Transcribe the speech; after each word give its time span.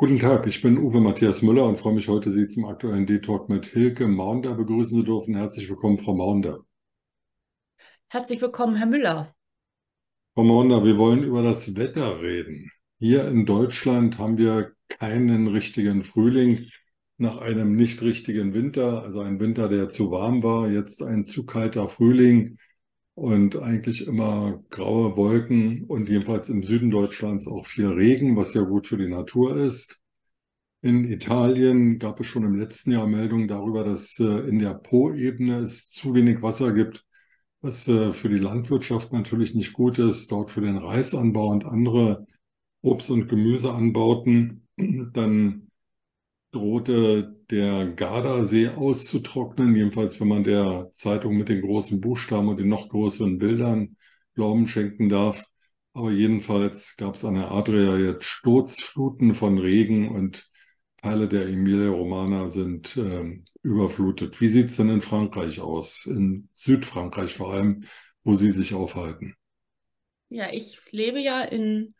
Guten 0.00 0.18
Tag, 0.18 0.46
ich 0.46 0.62
bin 0.62 0.78
Uwe 0.78 0.98
Matthias 0.98 1.42
Müller 1.42 1.66
und 1.66 1.78
freue 1.78 1.92
mich 1.92 2.08
heute, 2.08 2.32
Sie 2.32 2.48
zum 2.48 2.64
aktuellen 2.64 3.06
D-Talk 3.06 3.50
mit 3.50 3.66
Hilke 3.66 4.08
Maunder 4.08 4.54
begrüßen 4.54 5.00
zu 5.00 5.02
dürfen. 5.04 5.36
Herzlich 5.36 5.68
willkommen, 5.68 5.98
Frau 5.98 6.14
Maunder. 6.14 6.60
Herzlich 8.08 8.40
willkommen, 8.40 8.76
Herr 8.76 8.86
Müller. 8.86 9.34
Frau 10.32 10.42
Maunder, 10.42 10.82
wir 10.84 10.96
wollen 10.96 11.22
über 11.22 11.42
das 11.42 11.76
Wetter 11.76 12.22
reden. 12.22 12.70
Hier 12.98 13.28
in 13.28 13.44
Deutschland 13.44 14.16
haben 14.16 14.38
wir 14.38 14.72
keinen 14.88 15.48
richtigen 15.48 16.02
Frühling 16.02 16.70
nach 17.18 17.36
einem 17.36 17.76
nicht 17.76 18.00
richtigen 18.00 18.54
Winter, 18.54 19.02
also 19.02 19.20
ein 19.20 19.38
Winter, 19.38 19.68
der 19.68 19.90
zu 19.90 20.10
warm 20.10 20.42
war, 20.42 20.70
jetzt 20.70 21.02
ein 21.02 21.26
zu 21.26 21.44
kalter 21.44 21.88
Frühling 21.88 22.56
und 23.14 23.56
eigentlich 23.56 24.06
immer 24.06 24.62
graue 24.70 25.16
Wolken 25.16 25.84
und 25.84 26.08
jedenfalls 26.08 26.48
im 26.48 26.62
Süden 26.62 26.90
Deutschlands 26.90 27.46
auch 27.46 27.66
viel 27.66 27.88
Regen, 27.88 28.36
was 28.36 28.54
ja 28.54 28.62
gut 28.62 28.86
für 28.86 28.96
die 28.96 29.08
Natur 29.08 29.56
ist. 29.56 30.00
In 30.82 31.10
Italien 31.10 31.98
gab 31.98 32.20
es 32.20 32.26
schon 32.26 32.44
im 32.44 32.54
letzten 32.54 32.92
Jahr 32.92 33.06
Meldungen 33.06 33.48
darüber, 33.48 33.84
dass 33.84 34.18
äh, 34.18 34.48
in 34.48 34.58
der 34.58 34.74
Po-Ebene 34.74 35.58
es 35.58 35.90
zu 35.90 36.14
wenig 36.14 36.40
Wasser 36.40 36.72
gibt, 36.72 37.04
was 37.60 37.86
äh, 37.88 38.12
für 38.12 38.30
die 38.30 38.38
Landwirtschaft 38.38 39.12
natürlich 39.12 39.54
nicht 39.54 39.74
gut 39.74 39.98
ist, 39.98 40.32
dort 40.32 40.50
für 40.50 40.62
den 40.62 40.78
Reisanbau 40.78 41.48
und 41.48 41.66
andere 41.66 42.26
Obst- 42.82 43.10
und 43.10 43.28
Gemüseanbauten. 43.28 44.66
Dann 45.12 45.69
drohte 46.52 47.36
der 47.50 47.86
Gardasee 47.86 48.68
auszutrocknen, 48.68 49.74
jedenfalls 49.76 50.20
wenn 50.20 50.28
man 50.28 50.44
der 50.44 50.90
Zeitung 50.92 51.36
mit 51.36 51.48
den 51.48 51.60
großen 51.60 52.00
Buchstaben 52.00 52.48
und 52.48 52.58
den 52.58 52.68
noch 52.68 52.88
größeren 52.88 53.38
Bildern 53.38 53.96
Glauben 54.34 54.66
schenken 54.66 55.08
darf. 55.08 55.44
Aber 55.92 56.10
jedenfalls 56.10 56.96
gab 56.96 57.14
es 57.16 57.24
an 57.24 57.34
der 57.34 57.50
Adria 57.50 57.96
jetzt 57.96 58.24
Sturzfluten 58.24 59.34
von 59.34 59.58
Regen 59.58 60.08
und 60.08 60.48
Teile 60.96 61.28
der 61.28 61.46
Emilia 61.46 61.90
Romana 61.90 62.48
sind 62.48 62.96
äh, 62.96 63.40
überflutet. 63.62 64.40
Wie 64.40 64.48
sieht 64.48 64.68
es 64.68 64.76
denn 64.76 64.90
in 64.90 65.00
Frankreich 65.00 65.60
aus, 65.60 66.04
in 66.04 66.48
Südfrankreich 66.52 67.34
vor 67.34 67.52
allem, 67.52 67.84
wo 68.22 68.34
Sie 68.34 68.50
sich 68.50 68.74
aufhalten? 68.74 69.34
Ja, 70.28 70.52
ich 70.52 70.78
lebe 70.92 71.18
ja 71.18 71.42
in 71.42 71.94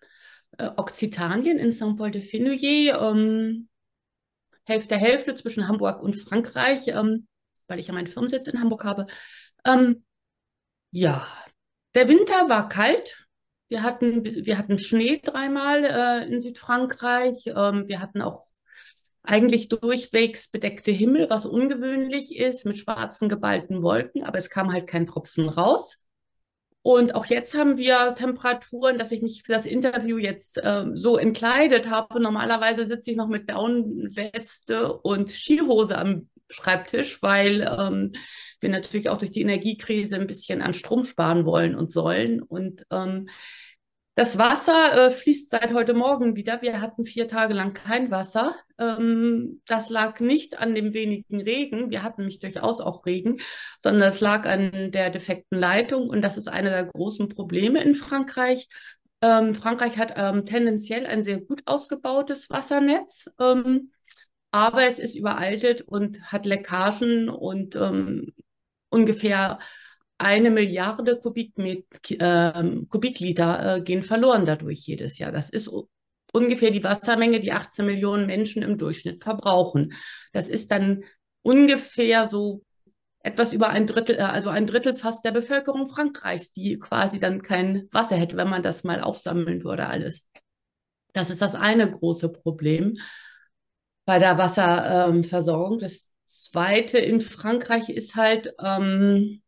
äh, 0.58 0.68
Occitanien, 0.76 1.58
in 1.58 1.72
Saint-Paul-de-Fenouillet. 1.72 2.94
Ähm, 3.00 3.69
Hälfte 4.70 4.96
Hälfte 4.96 5.34
zwischen 5.34 5.68
Hamburg 5.68 6.02
und 6.02 6.16
Frankreich, 6.16 6.88
ähm, 6.88 7.26
weil 7.66 7.78
ich 7.78 7.88
ja 7.88 7.94
meinen 7.94 8.06
Firmensitz 8.06 8.46
in 8.46 8.60
Hamburg 8.60 8.84
habe. 8.84 9.06
Ähm, 9.64 10.04
ja, 10.92 11.26
der 11.94 12.08
Winter 12.08 12.48
war 12.48 12.68
kalt. 12.68 13.26
Wir 13.68 13.82
hatten, 13.82 14.24
wir 14.24 14.58
hatten 14.58 14.78
Schnee 14.78 15.20
dreimal 15.22 15.84
äh, 15.84 16.26
in 16.26 16.40
Südfrankreich. 16.40 17.46
Ähm, 17.46 17.88
wir 17.88 18.00
hatten 18.00 18.22
auch 18.22 18.46
eigentlich 19.22 19.68
durchwegs 19.68 20.50
bedeckte 20.50 20.92
Himmel, 20.92 21.28
was 21.30 21.46
ungewöhnlich 21.46 22.36
ist, 22.38 22.64
mit 22.64 22.78
schwarzen 22.78 23.28
geballten 23.28 23.82
Wolken, 23.82 24.24
aber 24.24 24.38
es 24.38 24.50
kam 24.50 24.72
halt 24.72 24.88
kein 24.88 25.06
Tropfen 25.06 25.48
raus. 25.48 25.98
Und 26.82 27.14
auch 27.14 27.26
jetzt 27.26 27.54
haben 27.54 27.76
wir 27.76 28.14
Temperaturen, 28.14 28.98
dass 28.98 29.12
ich 29.12 29.20
mich 29.20 29.42
für 29.44 29.52
das 29.52 29.66
Interview 29.66 30.16
jetzt 30.16 30.56
äh, 30.58 30.86
so 30.94 31.18
entkleidet 31.18 31.90
habe. 31.90 32.20
Normalerweise 32.20 32.86
sitze 32.86 33.10
ich 33.10 33.16
noch 33.16 33.28
mit 33.28 33.50
Daunenweste 33.50 34.94
und 34.94 35.30
Skihose 35.30 35.98
am 35.98 36.28
Schreibtisch, 36.48 37.22
weil 37.22 37.62
ähm, 37.62 38.12
wir 38.60 38.70
natürlich 38.70 39.08
auch 39.08 39.18
durch 39.18 39.30
die 39.30 39.42
Energiekrise 39.42 40.16
ein 40.16 40.26
bisschen 40.26 40.62
an 40.62 40.74
Strom 40.74 41.04
sparen 41.04 41.44
wollen 41.44 41.76
und 41.76 41.92
sollen. 41.92 42.42
Und 42.42 42.86
ähm, 42.90 43.28
das 44.14 44.36
Wasser 44.38 45.06
äh, 45.06 45.10
fließt 45.10 45.50
seit 45.50 45.72
heute 45.72 45.94
Morgen 45.94 46.36
wieder. 46.36 46.60
Wir 46.62 46.80
hatten 46.80 47.04
vier 47.04 47.28
Tage 47.28 47.54
lang 47.54 47.72
kein 47.72 48.10
Wasser. 48.10 48.54
Ähm, 48.78 49.62
das 49.66 49.88
lag 49.88 50.20
nicht 50.20 50.58
an 50.58 50.74
dem 50.74 50.92
wenigen 50.92 51.40
Regen. 51.40 51.90
Wir 51.90 52.02
hatten 52.02 52.24
mich 52.24 52.38
durchaus 52.38 52.80
auch 52.80 53.06
Regen, 53.06 53.38
sondern 53.80 54.08
es 54.08 54.20
lag 54.20 54.46
an 54.46 54.90
der 54.92 55.10
defekten 55.10 55.58
Leitung. 55.58 56.08
Und 56.08 56.22
das 56.22 56.36
ist 56.36 56.48
einer 56.48 56.70
der 56.70 56.86
großen 56.86 57.28
Probleme 57.28 57.82
in 57.82 57.94
Frankreich. 57.94 58.68
Ähm, 59.22 59.54
Frankreich 59.54 59.96
hat 59.98 60.14
ähm, 60.16 60.44
tendenziell 60.44 61.06
ein 61.06 61.22
sehr 61.22 61.40
gut 61.40 61.62
ausgebautes 61.66 62.50
Wassernetz, 62.50 63.30
ähm, 63.38 63.92
aber 64.50 64.84
es 64.86 64.98
ist 64.98 65.14
überaltet 65.14 65.82
und 65.82 66.32
hat 66.32 66.46
Leckagen 66.46 67.28
und 67.28 67.76
ähm, 67.76 68.32
ungefähr 68.88 69.58
eine 70.20 70.50
Milliarde 70.50 71.18
Kubikmet 71.18 71.86
äh, 72.10 72.52
Kubikliter 72.88 73.76
äh, 73.76 73.80
gehen 73.80 74.02
verloren 74.02 74.44
dadurch 74.44 74.86
jedes 74.86 75.18
Jahr. 75.18 75.32
Das 75.32 75.50
ist 75.50 75.70
ungefähr 76.32 76.70
die 76.70 76.84
Wassermenge, 76.84 77.40
die 77.40 77.52
18 77.52 77.86
Millionen 77.86 78.26
Menschen 78.26 78.62
im 78.62 78.78
Durchschnitt 78.78 79.24
verbrauchen. 79.24 79.94
Das 80.32 80.48
ist 80.48 80.70
dann 80.70 81.04
ungefähr 81.42 82.28
so 82.28 82.62
etwas 83.22 83.52
über 83.52 83.68
ein 83.68 83.86
Drittel, 83.86 84.16
äh, 84.16 84.22
also 84.22 84.50
ein 84.50 84.66
Drittel 84.66 84.94
fast 84.94 85.24
der 85.24 85.32
Bevölkerung 85.32 85.86
Frankreichs, 85.86 86.50
die 86.50 86.78
quasi 86.78 87.18
dann 87.18 87.42
kein 87.42 87.88
Wasser 87.90 88.16
hätte, 88.16 88.36
wenn 88.36 88.48
man 88.48 88.62
das 88.62 88.84
mal 88.84 89.00
aufsammeln 89.00 89.64
würde, 89.64 89.86
alles. 89.86 90.26
Das 91.12 91.30
ist 91.30 91.42
das 91.42 91.54
eine 91.54 91.90
große 91.90 92.30
Problem 92.30 92.98
bei 94.04 94.18
der 94.18 94.38
Wasserversorgung. 94.38 95.74
Ähm, 95.74 95.78
das 95.80 96.10
zweite 96.24 96.98
in 96.98 97.20
Frankreich 97.20 97.88
ist 97.88 98.14
halt, 98.14 98.54
ähm, 98.62 99.42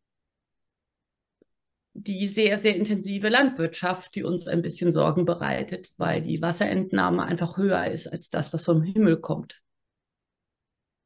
die 1.93 2.27
sehr, 2.27 2.57
sehr 2.57 2.75
intensive 2.75 3.29
Landwirtschaft, 3.29 4.15
die 4.15 4.23
uns 4.23 4.47
ein 4.47 4.61
bisschen 4.61 4.91
Sorgen 4.91 5.25
bereitet, 5.25 5.91
weil 5.97 6.21
die 6.21 6.41
Wasserentnahme 6.41 7.23
einfach 7.23 7.57
höher 7.57 7.87
ist 7.87 8.07
als 8.07 8.29
das, 8.29 8.51
was 8.53 8.65
vom 8.65 8.81
Himmel 8.81 9.21
kommt. 9.21 9.61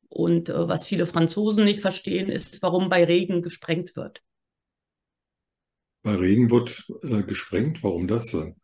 Und 0.08 0.50
äh, 0.50 0.68
was 0.68 0.86
viele 0.86 1.06
Franzosen 1.06 1.66
nicht 1.66 1.82
verstehen, 1.82 2.30
ist, 2.30 2.62
warum 2.62 2.90
bei 2.90 3.04
Regen 3.04 3.42
gesprengt 3.42 3.96
wird. 3.98 4.24
Bei 6.04 6.16
Regen 6.16 6.50
wird 6.50 6.88
äh, 7.04 7.24
gesprengt, 7.24 7.84
warum 7.84 8.08
das 8.08 8.28
so? 8.28 8.56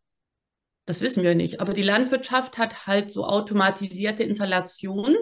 Das 0.86 1.02
wissen 1.02 1.24
wir 1.24 1.36
nicht. 1.36 1.60
Aber 1.60 1.74
die 1.74 1.82
Landwirtschaft 1.82 2.58
hat 2.58 2.88
halt 2.88 3.12
so 3.12 3.26
automatisierte 3.26 4.24
Installationen 4.24 5.18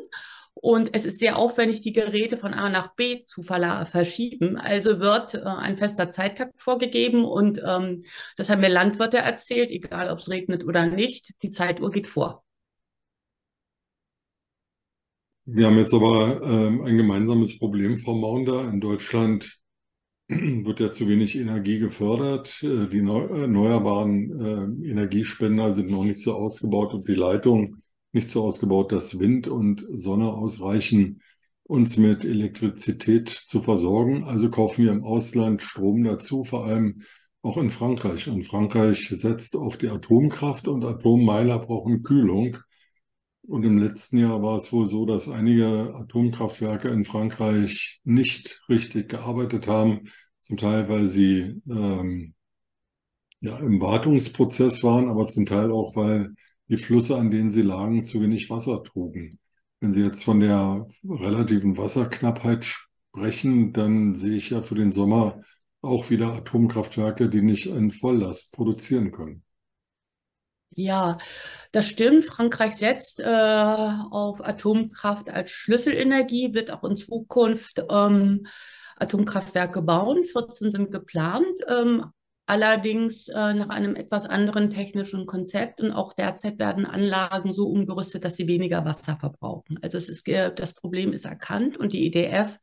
und 0.53 0.93
es 0.93 1.05
ist 1.05 1.19
sehr 1.19 1.37
aufwendig, 1.37 1.81
die 1.81 1.93
Geräte 1.93 2.37
von 2.37 2.53
A 2.53 2.69
nach 2.69 2.93
B 2.95 3.23
zu 3.25 3.41
verschieben. 3.41 4.57
Also 4.57 4.99
wird 4.99 5.33
äh, 5.33 5.39
ein 5.39 5.77
fester 5.77 6.09
Zeittakt 6.09 6.61
vorgegeben 6.61 7.23
und 7.25 7.61
ähm, 7.65 8.03
das 8.35 8.49
haben 8.49 8.61
mir 8.61 8.69
Landwirte 8.69 9.17
erzählt, 9.17 9.71
egal 9.71 10.09
ob 10.09 10.19
es 10.19 10.29
regnet 10.29 10.65
oder 10.65 10.85
nicht, 10.85 11.33
die 11.41 11.49
Zeituhr 11.49 11.89
geht 11.89 12.07
vor. 12.07 12.43
Wir 15.45 15.65
haben 15.65 15.77
jetzt 15.77 15.93
aber 15.93 16.41
ähm, 16.43 16.81
ein 16.81 16.97
gemeinsames 16.97 17.57
Problem, 17.57 17.97
Frau 17.97 18.13
Maunder. 18.13 18.69
In 18.69 18.79
Deutschland 18.79 19.59
wird 20.27 20.79
ja 20.79 20.91
zu 20.91 21.07
wenig 21.07 21.35
Energie 21.35 21.79
gefördert. 21.79 22.61
Äh, 22.61 22.87
die 22.87 22.99
erneuerbaren 22.99 24.85
äh, 24.85 24.89
Energiespender 24.89 25.71
sind 25.71 25.89
noch 25.89 26.03
nicht 26.03 26.21
so 26.21 26.35
ausgebaut 26.35 26.93
und 26.93 27.07
die 27.07 27.15
Leitungen 27.15 27.81
nicht 28.11 28.29
so 28.29 28.43
ausgebaut, 28.43 28.91
dass 28.91 29.19
Wind 29.19 29.47
und 29.47 29.85
Sonne 29.91 30.31
ausreichen, 30.33 31.21
uns 31.63 31.97
mit 31.97 32.25
Elektrizität 32.25 33.29
zu 33.29 33.61
versorgen. 33.61 34.23
Also 34.23 34.49
kaufen 34.49 34.83
wir 34.83 34.91
im 34.91 35.03
Ausland 35.03 35.61
Strom 35.61 36.03
dazu, 36.03 36.43
vor 36.43 36.65
allem 36.65 37.03
auch 37.41 37.57
in 37.57 37.71
Frankreich. 37.71 38.27
Und 38.27 38.43
Frankreich 38.45 39.07
setzt 39.09 39.55
auf 39.55 39.77
die 39.77 39.87
Atomkraft 39.89 40.67
und 40.67 40.83
Atommeiler 40.83 41.59
brauchen 41.59 42.03
Kühlung. 42.03 42.57
Und 43.47 43.63
im 43.63 43.77
letzten 43.77 44.17
Jahr 44.17 44.43
war 44.43 44.57
es 44.57 44.71
wohl 44.71 44.87
so, 44.87 45.05
dass 45.05 45.27
einige 45.27 45.95
Atomkraftwerke 45.95 46.89
in 46.89 47.05
Frankreich 47.05 47.99
nicht 48.03 48.61
richtig 48.69 49.09
gearbeitet 49.09 49.67
haben, 49.67 50.09
zum 50.41 50.57
Teil, 50.57 50.89
weil 50.89 51.07
sie 51.07 51.61
ähm, 51.69 52.33
ja, 53.39 53.57
im 53.59 53.81
Wartungsprozess 53.81 54.83
waren, 54.83 55.09
aber 55.09 55.27
zum 55.27 55.45
Teil 55.45 55.71
auch, 55.71 55.95
weil 55.95 56.33
die 56.71 56.77
Flüsse, 56.77 57.17
an 57.17 57.29
denen 57.29 57.51
sie 57.51 57.61
lagen, 57.61 58.03
zu 58.03 58.21
wenig 58.21 58.49
Wasser 58.49 58.81
trugen. 58.81 59.39
Wenn 59.81 59.91
Sie 59.93 60.01
jetzt 60.01 60.23
von 60.23 60.39
der 60.39 60.87
relativen 61.03 61.77
Wasserknappheit 61.77 62.65
sprechen, 62.65 63.73
dann 63.73 64.15
sehe 64.15 64.37
ich 64.37 64.51
ja 64.51 64.63
für 64.63 64.75
den 64.75 64.91
Sommer 64.91 65.41
auch 65.81 66.09
wieder 66.09 66.33
Atomkraftwerke, 66.33 67.27
die 67.27 67.41
nicht 67.41 67.65
in 67.65 67.91
Volllast 67.91 68.53
produzieren 68.53 69.11
können. 69.11 69.43
Ja, 70.73 71.17
das 71.73 71.87
stimmt. 71.87 72.23
Frankreich 72.23 72.75
setzt 72.75 73.19
äh, 73.19 73.25
auf 73.25 74.39
Atomkraft 74.41 75.29
als 75.29 75.51
Schlüsselenergie, 75.51 76.53
wird 76.53 76.71
auch 76.71 76.85
in 76.85 76.95
Zukunft 76.95 77.83
ähm, 77.89 78.45
Atomkraftwerke 78.95 79.81
bauen. 79.81 80.23
14 80.23 80.69
sind 80.69 80.91
geplant. 80.91 81.59
Ähm, 81.67 82.05
allerdings 82.51 83.29
äh, 83.29 83.53
nach 83.53 83.69
einem 83.69 83.95
etwas 83.95 84.25
anderen 84.25 84.69
technischen 84.69 85.25
Konzept 85.25 85.79
und 85.79 85.93
auch 85.93 86.11
derzeit 86.11 86.59
werden 86.59 86.85
Anlagen 86.85 87.53
so 87.53 87.69
umgerüstet, 87.69 88.25
dass 88.25 88.35
sie 88.35 88.45
weniger 88.45 88.83
Wasser 88.83 89.15
verbrauchen. 89.15 89.79
Also 89.81 89.97
es 89.97 90.09
ist, 90.09 90.27
das 90.27 90.73
Problem 90.73 91.13
ist 91.13 91.23
erkannt 91.23 91.77
und 91.77 91.93
die 91.93 92.05
EDF 92.05 92.59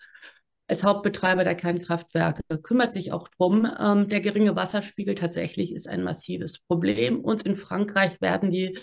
als 0.66 0.84
Hauptbetreiber 0.84 1.42
der 1.42 1.54
Kernkraftwerke 1.54 2.42
kümmert 2.62 2.92
sich 2.92 3.12
auch 3.12 3.28
drum. 3.28 3.66
Ähm, 3.80 4.10
der 4.10 4.20
geringe 4.20 4.54
Wasserspiegel 4.56 5.14
tatsächlich 5.14 5.72
ist 5.72 5.88
ein 5.88 6.02
massives 6.02 6.58
Problem 6.58 7.20
und 7.20 7.44
in 7.44 7.56
Frankreich 7.56 8.20
werden 8.20 8.50
die 8.50 8.78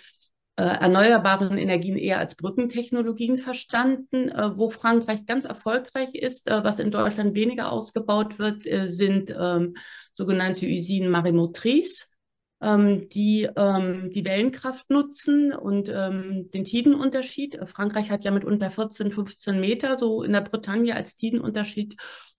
äh, 0.57 0.63
erneuerbaren 0.63 1.59
Energien 1.59 1.97
eher 1.97 2.17
als 2.17 2.33
Brückentechnologien 2.33 3.37
verstanden. 3.37 4.29
Äh, 4.29 4.57
wo 4.57 4.69
Frankreich 4.71 5.27
ganz 5.27 5.45
erfolgreich 5.45 6.15
ist, 6.15 6.47
äh, 6.47 6.63
was 6.63 6.79
in 6.79 6.89
Deutschland 6.89 7.35
weniger 7.35 7.71
ausgebaut 7.71 8.39
wird, 8.39 8.63
sind 8.89 9.35
ähm, 9.37 9.75
sogenannte 10.15 10.65
Usinen 10.65 11.09
Marimotrice 11.09 12.05
ähm, 12.61 13.09
die 13.09 13.47
ähm, 13.55 14.11
die 14.11 14.25
Wellenkraft 14.25 14.89
nutzen 14.89 15.53
und 15.53 15.89
ähm, 15.89 16.49
den 16.51 16.63
Tidenunterschied. 16.63 17.59
Frankreich 17.65 18.09
hat 18.09 18.23
ja 18.23 18.31
mit 18.31 18.45
unter 18.45 18.71
14, 18.71 19.11
15 19.11 19.59
Meter 19.59 19.97
so 19.99 20.23
in 20.23 20.31
der 20.33 20.41
Bretagne 20.41 20.95
als 20.95 21.15
Tidenunterschied 21.15 21.95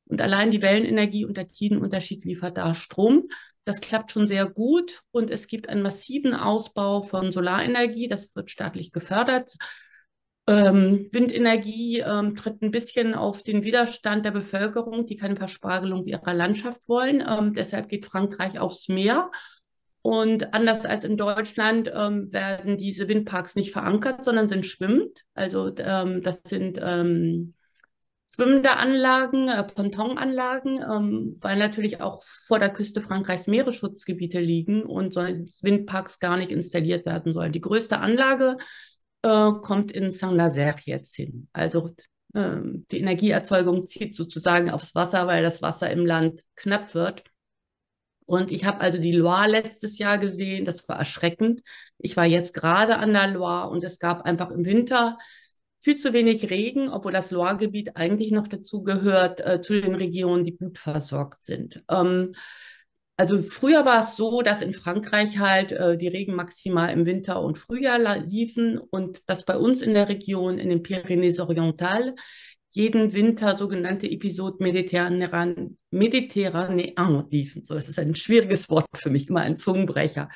und 0.06 0.20
allein 0.20 0.50
die 0.50 0.62
Wellenenergie 0.62 1.24
und 1.24 1.36
der 1.36 1.48
Tidenunterschied 1.48 2.24
liefert 2.24 2.56
da 2.56 2.74
Strom. 2.74 3.28
Das 3.64 3.80
klappt 3.80 4.12
schon 4.12 4.26
sehr 4.26 4.46
gut 4.48 5.02
und 5.10 5.30
es 5.30 5.48
gibt 5.48 5.68
einen 5.68 5.82
massiven 5.82 6.34
Ausbau 6.34 7.02
von 7.02 7.32
Solarenergie. 7.32 8.08
Das 8.08 8.34
wird 8.36 8.50
staatlich 8.50 8.92
gefördert. 8.92 9.54
Ähm, 10.48 11.08
Windenergie 11.10 12.00
ähm, 12.00 12.36
tritt 12.36 12.62
ein 12.62 12.70
bisschen 12.70 13.14
auf 13.14 13.42
den 13.42 13.64
Widerstand 13.64 14.24
der 14.24 14.30
Bevölkerung, 14.30 15.06
die 15.06 15.16
keine 15.16 15.36
Verspargelung 15.36 16.06
ihrer 16.06 16.34
Landschaft 16.34 16.88
wollen. 16.88 17.24
Ähm, 17.26 17.54
deshalb 17.54 17.88
geht 17.88 18.06
Frankreich 18.06 18.58
aufs 18.58 18.88
Meer 18.88 19.30
und 20.06 20.54
anders 20.54 20.86
als 20.86 21.02
in 21.02 21.16
Deutschland 21.16 21.90
ähm, 21.92 22.32
werden 22.32 22.76
diese 22.76 23.08
Windparks 23.08 23.56
nicht 23.56 23.72
verankert, 23.72 24.24
sondern 24.24 24.46
sind 24.46 24.64
schwimmend. 24.64 25.24
Also 25.34 25.72
ähm, 25.78 26.22
das 26.22 26.42
sind 26.44 26.78
ähm, 26.80 27.54
schwimmende 28.32 28.76
Anlagen, 28.76 29.48
äh, 29.48 29.64
Pontonanlagen, 29.64 30.78
ähm, 30.78 31.38
weil 31.40 31.58
natürlich 31.58 32.00
auch 32.00 32.22
vor 32.22 32.60
der 32.60 32.70
Küste 32.70 33.02
Frankreichs 33.02 33.48
Meeresschutzgebiete 33.48 34.38
liegen 34.38 34.84
und 34.84 35.16
Windparks 35.16 36.20
gar 36.20 36.36
nicht 36.36 36.52
installiert 36.52 37.04
werden 37.04 37.32
sollen. 37.32 37.50
Die 37.50 37.60
größte 37.60 37.98
Anlage 37.98 38.58
äh, 39.26 39.52
kommt 39.60 39.90
in 39.92 40.10
Saint-Nazaire 40.10 40.76
jetzt 40.84 41.14
hin. 41.14 41.48
Also 41.52 41.90
ähm, 42.34 42.86
die 42.90 43.00
Energieerzeugung 43.00 43.86
zieht 43.86 44.14
sozusagen 44.14 44.70
aufs 44.70 44.94
Wasser, 44.94 45.26
weil 45.26 45.42
das 45.42 45.62
Wasser 45.62 45.90
im 45.90 46.06
Land 46.06 46.42
knapp 46.54 46.94
wird. 46.94 47.24
Und 48.26 48.50
ich 48.50 48.64
habe 48.64 48.80
also 48.80 48.98
die 48.98 49.12
Loire 49.12 49.48
letztes 49.48 49.98
Jahr 49.98 50.18
gesehen, 50.18 50.64
das 50.64 50.88
war 50.88 50.98
erschreckend. 50.98 51.62
Ich 51.98 52.16
war 52.16 52.24
jetzt 52.24 52.54
gerade 52.54 52.98
an 52.98 53.12
der 53.12 53.28
Loire 53.28 53.70
und 53.70 53.84
es 53.84 53.98
gab 53.98 54.22
einfach 54.22 54.50
im 54.50 54.64
Winter 54.64 55.18
viel 55.80 55.96
zu 55.96 56.12
wenig 56.12 56.50
Regen, 56.50 56.88
obwohl 56.88 57.12
das 57.12 57.30
Loire-Gebiet 57.30 57.96
eigentlich 57.96 58.32
noch 58.32 58.48
dazu 58.48 58.82
gehört, 58.82 59.40
äh, 59.40 59.60
zu 59.60 59.80
den 59.80 59.94
Regionen, 59.94 60.44
die 60.44 60.56
gut 60.56 60.78
versorgt 60.78 61.44
sind. 61.44 61.84
Ähm, 61.88 62.34
also 63.16 63.42
früher 63.42 63.86
war 63.86 64.00
es 64.00 64.16
so, 64.16 64.42
dass 64.42 64.60
in 64.60 64.74
Frankreich 64.74 65.38
halt 65.38 65.72
äh, 65.72 65.96
die 65.96 66.08
Regen 66.08 66.34
maximal 66.34 66.92
im 66.92 67.06
Winter 67.06 67.42
und 67.42 67.58
Frühjahr 67.58 68.18
liefen 68.18 68.78
und 68.78 69.28
dass 69.28 69.44
bei 69.44 69.56
uns 69.56 69.80
in 69.80 69.94
der 69.94 70.08
Region, 70.08 70.58
in 70.58 70.68
den 70.68 70.82
Pyrénées 70.82 71.40
Orientales, 71.40 72.14
jeden 72.70 73.14
Winter 73.14 73.56
sogenannte 73.56 74.10
Episoden 74.10 74.62
Mediterran, 74.62 75.78
Mediterranean 75.90 77.26
liefen. 77.30 77.64
So, 77.64 77.74
das 77.74 77.88
ist 77.88 77.98
ein 77.98 78.14
schwieriges 78.14 78.68
Wort 78.68 78.86
für 78.94 79.08
mich, 79.08 79.30
immer 79.30 79.40
ein 79.40 79.56
Zungenbrecher. 79.56 80.28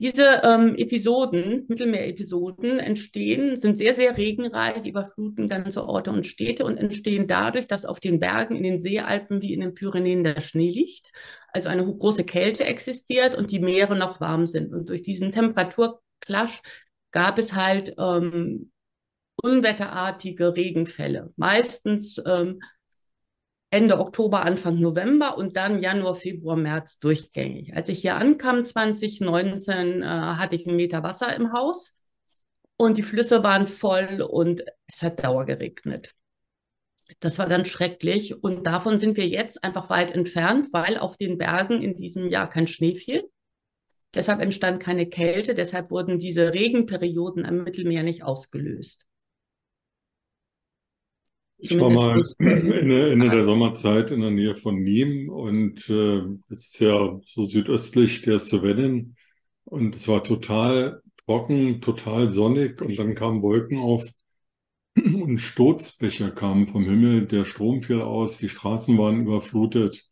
Diese 0.00 0.42
ähm, 0.44 0.74
Episoden, 0.76 1.66
Mittelmeerepisoden, 1.68 2.80
entstehen, 2.80 3.56
sind 3.56 3.78
sehr, 3.78 3.94
sehr 3.94 4.16
regenreich, 4.16 4.86
überfluten 4.86 5.48
ganze 5.48 5.84
Orte 5.84 6.10
und 6.10 6.26
Städte 6.26 6.64
und 6.64 6.78
entstehen 6.78 7.26
dadurch, 7.28 7.66
dass 7.66 7.84
auf 7.84 8.00
den 8.00 8.20
Bergen, 8.20 8.56
in 8.56 8.62
den 8.62 8.78
Seealpen 8.78 9.42
wie 9.42 9.52
in 9.52 9.60
den 9.60 9.74
Pyrenäen 9.74 10.22
der 10.22 10.40
Schnee 10.40 10.70
liegt, 10.70 11.10
also 11.52 11.68
eine 11.68 11.84
große 11.86 12.24
Kälte 12.24 12.64
existiert 12.64 13.34
und 13.34 13.50
die 13.50 13.60
Meere 13.60 13.96
noch 13.96 14.20
warm 14.20 14.46
sind. 14.46 14.72
Und 14.72 14.88
durch 14.88 15.02
diesen 15.02 15.32
Temperaturclash 15.32 16.62
gab 17.10 17.38
es 17.38 17.54
halt 17.54 17.94
ähm, 17.98 18.70
unwetterartige 19.42 20.56
Regenfälle. 20.56 21.32
Meistens 21.36 22.20
ähm, 22.26 22.60
Ende 23.70 23.98
Oktober, 23.98 24.42
Anfang 24.42 24.80
November 24.80 25.36
und 25.36 25.56
dann 25.56 25.78
Januar, 25.78 26.14
Februar, 26.14 26.56
März 26.56 26.98
durchgängig. 27.00 27.76
Als 27.76 27.88
ich 27.88 28.00
hier 28.00 28.16
ankam 28.16 28.64
2019, 28.64 30.02
äh, 30.02 30.06
hatte 30.06 30.56
ich 30.56 30.66
einen 30.66 30.76
Meter 30.76 31.02
Wasser 31.02 31.34
im 31.36 31.52
Haus 31.52 31.94
und 32.76 32.96
die 32.96 33.02
Flüsse 33.02 33.42
waren 33.42 33.66
voll 33.66 34.22
und 34.22 34.64
es 34.86 35.02
hat 35.02 35.22
dauergeregnet. 35.22 36.14
Das 37.20 37.38
war 37.38 37.48
ganz 37.48 37.68
schrecklich 37.68 38.42
und 38.42 38.66
davon 38.66 38.98
sind 38.98 39.16
wir 39.16 39.26
jetzt 39.26 39.64
einfach 39.64 39.90
weit 39.90 40.14
entfernt, 40.14 40.68
weil 40.72 40.98
auf 40.98 41.16
den 41.16 41.38
Bergen 41.38 41.82
in 41.82 41.96
diesem 41.96 42.28
Jahr 42.28 42.48
kein 42.48 42.66
Schnee 42.66 42.94
fiel. 42.94 43.24
Deshalb 44.14 44.40
entstand 44.40 44.80
keine 44.80 45.06
Kälte, 45.08 45.54
deshalb 45.54 45.90
wurden 45.90 46.18
diese 46.18 46.54
Regenperioden 46.54 47.44
am 47.44 47.64
Mittelmeer 47.64 48.02
nicht 48.02 48.22
ausgelöst. 48.22 49.06
Ich 51.60 51.78
war 51.78 51.90
mal 51.90 52.22
Ende, 52.38 53.10
Ende 53.10 53.30
der 53.30 53.44
Sommerzeit 53.44 54.12
in 54.12 54.20
der 54.20 54.30
Nähe 54.30 54.54
von 54.54 54.76
Nîmes 54.76 55.28
und 55.28 55.88
äh, 55.90 56.52
es 56.52 56.66
ist 56.66 56.78
ja 56.78 57.18
so 57.24 57.44
südöstlich 57.46 58.22
der 58.22 58.38
Cevennen 58.38 59.16
und 59.64 59.96
es 59.96 60.06
war 60.06 60.22
total 60.22 61.02
trocken, 61.26 61.80
total 61.80 62.30
sonnig 62.30 62.80
und 62.80 62.96
dann 62.96 63.16
kamen 63.16 63.42
Wolken 63.42 63.78
auf 63.78 64.08
und 65.22 65.38
Sturzbecher 65.38 66.30
kamen 66.30 66.68
vom 66.68 66.84
Himmel, 66.84 67.26
der 67.26 67.44
Strom 67.44 67.82
fiel 67.82 68.00
aus, 68.00 68.38
die 68.38 68.48
Straßen 68.48 68.96
waren 68.98 69.22
überflutet. 69.22 70.04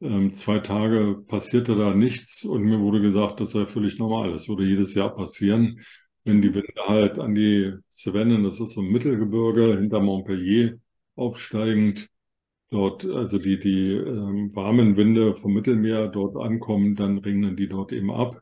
Ähm, 0.00 0.32
zwei 0.34 0.58
Tage 0.58 1.22
passierte 1.28 1.76
da 1.76 1.94
nichts 1.94 2.44
und 2.44 2.62
mir 2.64 2.80
wurde 2.80 3.00
gesagt, 3.00 3.40
das 3.40 3.52
sei 3.52 3.66
völlig 3.66 3.98
normal. 3.98 4.32
Das 4.32 4.48
würde 4.48 4.64
jedes 4.64 4.94
Jahr 4.94 5.14
passieren 5.14 5.80
wenn 6.24 6.42
die 6.42 6.54
Winde 6.54 6.72
halt 6.86 7.18
an 7.18 7.34
die 7.34 7.72
Cevennen, 7.90 8.44
das 8.44 8.60
ist 8.60 8.72
so 8.72 8.80
ein 8.82 8.90
Mittelgebirge 8.92 9.76
hinter 9.78 10.00
Montpellier, 10.00 10.78
aufsteigend, 11.16 12.08
dort, 12.70 13.04
also 13.06 13.38
die, 13.38 13.58
die 13.58 13.92
ähm, 13.92 14.54
warmen 14.54 14.96
Winde 14.96 15.36
vom 15.36 15.54
Mittelmeer 15.54 16.08
dort 16.08 16.36
ankommen, 16.36 16.96
dann 16.96 17.18
regnen 17.18 17.56
die 17.56 17.68
dort 17.68 17.92
eben 17.92 18.10
ab. 18.12 18.41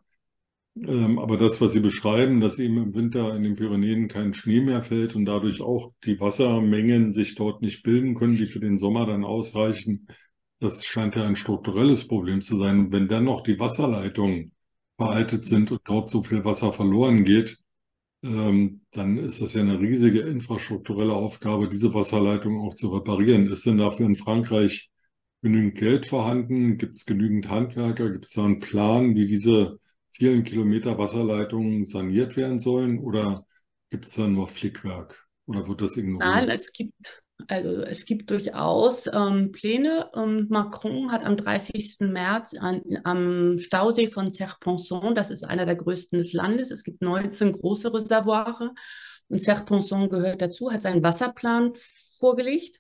Ähm, 0.87 1.19
aber 1.19 1.37
das, 1.37 1.61
was 1.61 1.73
Sie 1.73 1.81
beschreiben, 1.81 2.41
dass 2.41 2.59
eben 2.59 2.79
im 2.79 2.95
Winter 2.95 3.35
in 3.37 3.43
den 3.43 3.57
Pyrenäen 3.57 4.09
kein 4.09 4.33
Schnee 4.35 4.61
mehr 4.61 4.83
fällt 4.83 5.15
und 5.15 5.27
dadurch 5.27 5.61
auch 5.61 5.93
die 6.05 6.19
Wassermengen 6.21 7.13
sich 7.13 7.35
dort 7.35 7.61
nicht 7.63 7.83
bilden 7.83 8.15
können, 8.15 8.37
die 8.37 8.47
für 8.47 8.61
den 8.61 8.79
Sommer 8.79 9.07
dann 9.07 9.25
ausreichen, 9.25 10.07
das 10.59 10.85
scheint 10.85 11.17
ja 11.17 11.25
ein 11.25 11.37
strukturelles 11.37 12.07
Problem 12.09 12.41
zu 12.41 12.57
sein. 12.59 12.93
wenn 12.93 13.09
dann 13.09 13.25
noch 13.25 13.43
die 13.43 13.59
Wasserleitungen 13.59 14.53
veraltet 14.97 15.45
sind 15.47 15.71
und 15.71 15.81
dort 15.85 16.11
so 16.11 16.23
viel 16.23 16.45
Wasser 16.45 16.73
verloren 16.73 17.25
geht, 17.25 17.59
ähm, 18.23 18.83
dann 18.93 19.19
ist 19.19 19.43
das 19.43 19.55
ja 19.55 19.63
eine 19.63 19.81
riesige 19.81 20.21
infrastrukturelle 20.21 21.15
Aufgabe, 21.15 21.69
diese 21.69 21.95
Wasserleitung 21.95 22.59
auch 22.61 22.75
zu 22.75 22.91
reparieren. 22.91 23.47
Ist 23.47 23.67
denn 23.67 23.79
dafür 23.79 24.07
in 24.07 24.17
Frankreich 24.17 24.91
genügend 25.43 25.77
Geld 25.77 26.07
vorhanden? 26.07 26.79
Gibt 26.79 26.97
es 26.99 27.07
genügend 27.07 27.49
Handwerker? 27.49 28.11
Gibt 28.11 28.27
es 28.27 28.33
da 28.35 28.45
einen 28.45 28.61
Plan, 28.61 29.15
wie 29.17 29.27
diese 29.27 29.79
vielen 30.21 30.45
Kilometer 30.45 30.99
Wasserleitungen 30.99 31.87
saniert 31.87 32.37
werden 32.37 32.59
sollen? 32.59 32.99
Oder 32.99 33.47
gibt 33.89 34.07
es 34.07 34.17
da 34.17 34.29
nur 34.29 34.49
Flickwerk? 34.49 35.27
Oder 35.47 35.67
wird 35.67 35.81
das 35.81 35.97
ignoriert? 35.97 36.31
Nein, 36.31 36.51
es 36.51 36.73
gibt 36.75 37.23
also 37.49 37.83
es 37.85 38.05
gibt 38.05 38.31
durchaus 38.31 39.07
ähm, 39.11 39.51
Pläne. 39.51 40.11
Ähm, 40.15 40.47
Macron 40.51 41.11
hat 41.11 41.25
am 41.25 41.39
30. 41.39 42.01
März 42.01 42.53
an, 42.53 42.83
am 43.05 43.57
Stausee 43.57 44.09
von 44.09 44.29
Serponçon, 44.29 45.15
das 45.15 45.31
ist 45.31 45.45
einer 45.45 45.65
der 45.65 45.77
größten 45.77 46.19
des 46.19 46.35
Landes, 46.35 46.71
es 46.71 46.85
gibt 46.85 47.01
19 47.01 47.53
große 47.53 47.95
Reservoire 47.95 48.75
und 49.29 49.41
Serponçon 49.41 50.11
gehört 50.11 50.43
dazu, 50.43 50.71
hat 50.71 50.83
seinen 50.83 51.03
Wasserplan 51.03 51.73
vorgelegt. 52.19 52.80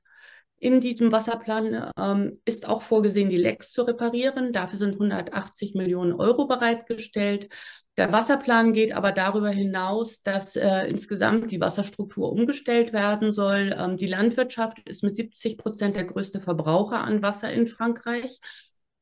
In 0.63 0.79
diesem 0.81 1.11
Wasserplan 1.11 1.91
ähm, 1.97 2.39
ist 2.45 2.69
auch 2.69 2.83
vorgesehen, 2.83 3.31
die 3.31 3.39
Lecks 3.39 3.73
zu 3.73 3.81
reparieren. 3.81 4.53
Dafür 4.53 4.79
sind 4.79 4.93
180 4.93 5.75
Millionen 5.75 6.13
Euro 6.13 6.47
bereitgestellt. 6.47 7.49
Der 7.97 8.13
Wasserplan 8.13 8.75
geht 8.75 8.93
aber 8.93 9.13
darüber 9.13 9.49
hinaus, 9.49 10.23
dass 10.23 10.57
äh, 10.57 10.87
insgesamt 10.87 11.51
die 11.51 11.63
Wasserstruktur 11.63 12.31
umgestellt 12.31 12.93
werden 12.93 13.33
soll. 13.33 13.75
Ähm, 13.75 13.97
die 13.97 14.07
Landwirtschaft 14.07 14.87
ist 14.87 15.03
mit 15.03 15.17
70 15.17 15.57
Prozent 15.57 15.97
der 15.97 16.05
größte 16.05 16.41
Verbraucher 16.41 17.01
an 17.01 17.23
Wasser 17.23 17.51
in 17.51 17.67
Frankreich. 17.67 18.39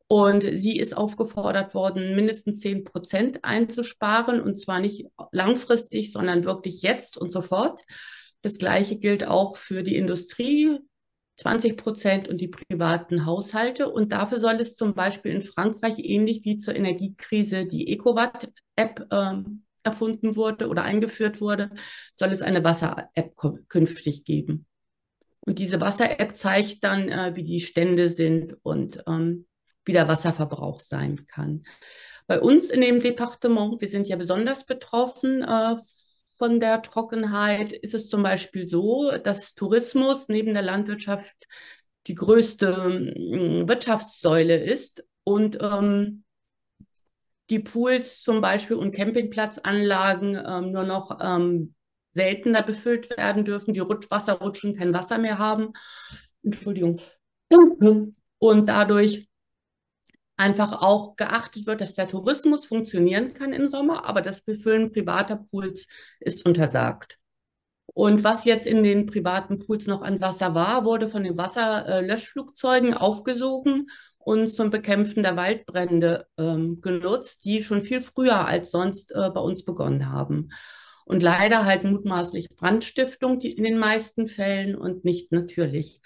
Und 0.06 0.42
sie 0.42 0.78
ist 0.78 0.96
aufgefordert 0.96 1.74
worden, 1.74 2.14
mindestens 2.14 2.60
10 2.60 2.84
Prozent 2.84 3.44
einzusparen. 3.44 4.40
Und 4.40 4.60
zwar 4.60 4.78
nicht 4.78 5.06
langfristig, 5.32 6.12
sondern 6.12 6.44
wirklich 6.44 6.82
jetzt 6.82 7.18
und 7.18 7.32
sofort. 7.32 7.82
Das 8.42 8.58
Gleiche 8.58 8.96
gilt 8.96 9.26
auch 9.26 9.56
für 9.56 9.82
die 9.82 9.96
Industrie. 9.96 10.78
20 11.38 11.76
Prozent 11.76 12.28
und 12.28 12.40
die 12.40 12.48
privaten 12.48 13.24
Haushalte. 13.24 13.88
Und 13.88 14.12
dafür 14.12 14.40
soll 14.40 14.54
es 14.54 14.74
zum 14.74 14.94
Beispiel 14.94 15.32
in 15.32 15.42
Frankreich 15.42 15.98
ähnlich 15.98 16.44
wie 16.44 16.58
zur 16.58 16.74
Energiekrise 16.74 17.64
die 17.64 17.92
EcoWatt-App 17.92 19.06
äh, 19.10 19.34
erfunden 19.84 20.36
wurde 20.36 20.68
oder 20.68 20.82
eingeführt 20.82 21.40
wurde, 21.40 21.70
soll 22.14 22.30
es 22.30 22.42
eine 22.42 22.64
Wasser-App 22.64 23.34
künftig 23.68 24.24
geben. 24.24 24.66
Und 25.40 25.58
diese 25.58 25.80
Wasser-App 25.80 26.36
zeigt 26.36 26.84
dann, 26.84 27.08
äh, 27.08 27.32
wie 27.34 27.44
die 27.44 27.60
Stände 27.60 28.10
sind 28.10 28.56
und 28.62 29.02
ähm, 29.06 29.46
wie 29.84 29.92
der 29.92 30.08
Wasserverbrauch 30.08 30.80
sein 30.80 31.24
kann. 31.26 31.62
Bei 32.26 32.40
uns 32.40 32.68
in 32.68 32.82
dem 32.82 33.00
Departement, 33.00 33.80
wir 33.80 33.88
sind 33.88 34.06
ja 34.06 34.16
besonders 34.16 34.66
betroffen 34.66 35.42
äh, 35.42 35.76
von 36.38 36.60
der 36.60 36.82
Trockenheit 36.82 37.72
ist 37.72 37.94
es 37.94 38.08
zum 38.08 38.22
Beispiel 38.22 38.68
so, 38.68 39.10
dass 39.18 39.54
Tourismus 39.54 40.28
neben 40.28 40.54
der 40.54 40.62
Landwirtschaft 40.62 41.48
die 42.06 42.14
größte 42.14 42.88
mm, 42.88 43.68
Wirtschaftssäule 43.68 44.56
ist 44.56 45.04
und 45.24 45.58
ähm, 45.60 46.24
die 47.50 47.58
Pools 47.58 48.22
zum 48.22 48.40
Beispiel 48.40 48.76
und 48.76 48.92
Campingplatzanlagen 48.92 50.40
ähm, 50.46 50.72
nur 50.72 50.84
noch 50.84 51.18
ähm, 51.20 51.74
seltener 52.14 52.62
befüllt 52.62 53.10
werden 53.10 53.44
dürfen, 53.44 53.74
die 53.74 53.80
Rutsch 53.80 54.10
Wasserrutschen 54.10 54.76
kein 54.76 54.94
Wasser 54.94 55.18
mehr 55.18 55.38
haben. 55.38 55.72
Entschuldigung. 56.42 57.00
Und 58.38 58.68
dadurch 58.68 59.28
einfach 60.38 60.80
auch 60.80 61.16
geachtet 61.16 61.66
wird, 61.66 61.80
dass 61.80 61.94
der 61.94 62.08
Tourismus 62.08 62.64
funktionieren 62.64 63.34
kann 63.34 63.52
im 63.52 63.68
Sommer, 63.68 64.06
aber 64.06 64.22
das 64.22 64.42
Befüllen 64.42 64.92
privater 64.92 65.36
Pools 65.36 65.86
ist 66.20 66.46
untersagt. 66.46 67.18
Und 67.86 68.22
was 68.22 68.44
jetzt 68.44 68.66
in 68.66 68.82
den 68.82 69.06
privaten 69.06 69.58
Pools 69.58 69.86
noch 69.86 70.02
an 70.02 70.20
Wasser 70.20 70.54
war, 70.54 70.84
wurde 70.84 71.08
von 71.08 71.24
den 71.24 71.36
Wasserlöschflugzeugen 71.36 72.94
aufgesogen 72.94 73.88
und 74.18 74.46
zum 74.46 74.70
Bekämpfen 74.70 75.22
der 75.22 75.36
Waldbrände 75.36 76.26
ähm, 76.36 76.80
genutzt, 76.80 77.44
die 77.44 77.62
schon 77.62 77.82
viel 77.82 78.00
früher 78.00 78.46
als 78.46 78.70
sonst 78.70 79.12
äh, 79.12 79.30
bei 79.30 79.40
uns 79.40 79.64
begonnen 79.64 80.12
haben. 80.12 80.50
Und 81.06 81.22
leider 81.22 81.64
halt 81.64 81.84
mutmaßlich 81.84 82.54
Brandstiftung 82.54 83.40
die 83.40 83.52
in 83.52 83.64
den 83.64 83.78
meisten 83.78 84.26
Fällen 84.26 84.76
und 84.76 85.04
nicht 85.04 85.32
natürlich. 85.32 86.00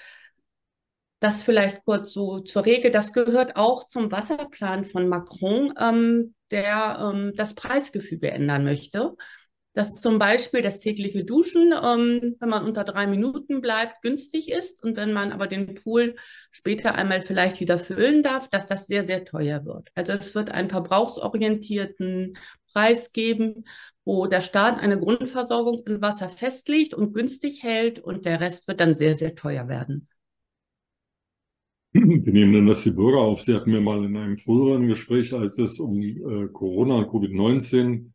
Das 1.23 1.43
vielleicht 1.43 1.85
kurz 1.85 2.13
so 2.13 2.41
zur 2.41 2.67
Regel. 2.67 2.91
Das 2.91 3.13
gehört 3.13 3.55
auch 3.57 3.87
zum 3.87 4.11
Wasserplan 4.11 4.85
von 4.85 5.09
Macron, 5.09 5.73
ähm, 5.79 6.35
der 6.51 6.99
ähm, 7.01 7.33
das 7.37 7.55
Preisgefüge 7.55 8.31
ändern 8.31 8.65
möchte 8.65 9.15
dass 9.75 10.01
zum 10.01 10.19
Beispiel 10.19 10.63
das 10.63 10.81
tägliche 10.81 11.25
Duschen, 11.25 11.73
ähm, 11.73 12.37
wenn 12.39 12.49
man 12.49 12.65
unter 12.65 12.85
drei 12.85 13.07
Minuten 13.07 13.61
bleibt, 13.61 14.03
günstig 14.03 14.51
ist 14.51 14.85
und 14.85 14.97
wenn 14.97 15.13
man 15.13 15.33
aber 15.33 15.47
den 15.47 15.75
Pool 15.75 16.17
später 16.51 16.95
einmal 16.95 17.23
vielleicht 17.23 17.61
wieder 17.61 17.79
füllen 17.79 18.23
darf, 18.23 18.49
dass 18.49 18.67
das 18.67 18.87
sehr, 18.87 19.05
sehr 19.05 19.25
teuer 19.25 19.65
wird. 19.65 19.89
Also 19.95 20.13
es 20.13 20.35
wird 20.35 20.51
einen 20.51 20.69
verbrauchsorientierten 20.69 22.37
Preis 22.73 23.13
geben, 23.13 23.65
wo 24.05 24.27
der 24.27 24.41
Staat 24.41 24.79
eine 24.79 24.99
Grundversorgung 24.99 25.81
in 25.87 26.03
Wasser 26.03 26.29
festlegt 26.29 26.95
und 26.95 27.15
günstig 27.15 27.63
hält 27.63 27.99
und 27.99 28.27
der 28.27 28.41
Rest 28.41 28.69
wird 28.69 28.81
dann 28.81 28.95
sehr, 28.95 29.17
sehr 29.17 29.35
teuer 29.35 29.69
werden. 29.69 30.09
Wir 31.93 32.33
nehmen 32.33 32.67
das 32.67 32.85
die 32.85 32.91
Bürger 32.91 33.19
auf. 33.19 33.43
Sie 33.43 33.55
hatten 33.55 33.71
mir 33.71 33.81
mal 33.81 34.03
in 34.05 34.17
einem 34.17 34.39
früheren 34.39 34.89
Gespräch, 34.89 35.35
als 35.35 35.59
es 35.59 35.79
um 35.79 36.01
äh, 36.01 36.49
Corona 36.51 36.97
und 36.97 37.09
Covid-19 37.09 38.13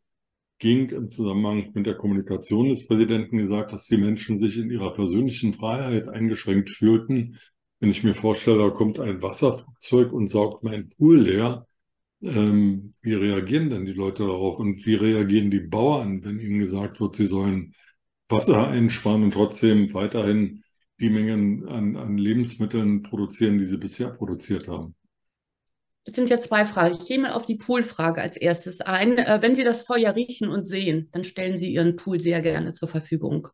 ging 0.58 0.90
im 0.90 1.10
Zusammenhang 1.10 1.70
mit 1.74 1.86
der 1.86 1.94
Kommunikation 1.94 2.70
des 2.70 2.86
Präsidenten 2.86 3.38
gesagt, 3.38 3.72
dass 3.72 3.86
die 3.86 3.96
Menschen 3.96 4.38
sich 4.38 4.58
in 4.58 4.70
ihrer 4.70 4.92
persönlichen 4.92 5.52
Freiheit 5.52 6.08
eingeschränkt 6.08 6.70
fühlten. 6.70 7.38
Wenn 7.78 7.90
ich 7.90 8.02
mir 8.02 8.14
vorstelle, 8.14 8.58
da 8.58 8.70
kommt 8.70 8.98
ein 8.98 9.22
Wasserflugzeug 9.22 10.12
und 10.12 10.26
saugt 10.26 10.64
meinen 10.64 10.88
Pool 10.88 11.20
leer, 11.20 11.64
ähm, 12.22 12.94
wie 13.02 13.14
reagieren 13.14 13.70
denn 13.70 13.84
die 13.84 13.92
Leute 13.92 14.26
darauf 14.26 14.58
und 14.58 14.84
wie 14.84 14.96
reagieren 14.96 15.52
die 15.52 15.60
Bauern, 15.60 16.24
wenn 16.24 16.40
ihnen 16.40 16.58
gesagt 16.58 17.00
wird, 17.00 17.14
sie 17.14 17.26
sollen 17.26 17.74
Wasser 18.28 18.66
einsparen 18.66 19.22
und 19.22 19.34
trotzdem 19.34 19.94
weiterhin 19.94 20.64
die 21.00 21.10
Mengen 21.10 21.68
an, 21.68 21.96
an 21.96 22.18
Lebensmitteln 22.18 23.02
produzieren, 23.02 23.58
die 23.58 23.64
sie 23.64 23.76
bisher 23.76 24.08
produziert 24.08 24.68
haben? 24.68 24.94
Es 26.04 26.14
sind 26.14 26.30
ja 26.30 26.40
zwei 26.40 26.64
Fragen. 26.64 26.94
Ich 26.94 27.06
gehe 27.06 27.18
mal 27.18 27.32
auf 27.32 27.44
die 27.44 27.56
Poolfrage 27.56 28.22
als 28.22 28.36
erstes 28.36 28.80
ein. 28.80 29.18
Äh, 29.18 29.38
wenn 29.42 29.54
Sie 29.54 29.64
das 29.64 29.82
Feuer 29.82 30.14
riechen 30.14 30.48
und 30.48 30.66
sehen, 30.66 31.08
dann 31.12 31.22
stellen 31.22 31.58
Sie 31.58 31.72
Ihren 31.72 31.96
Pool 31.96 32.18
sehr 32.18 32.40
gerne 32.40 32.72
zur 32.72 32.88
Verfügung. 32.88 33.48